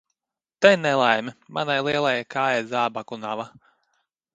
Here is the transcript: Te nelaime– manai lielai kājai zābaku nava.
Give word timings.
Te 0.65 0.71
nelaime– 0.85 1.35
manai 1.59 1.77
lielai 1.91 2.17
kājai 2.37 2.67
zābaku 2.75 3.25
nava. 3.27 3.51